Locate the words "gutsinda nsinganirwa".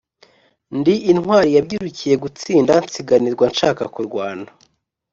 2.23-3.45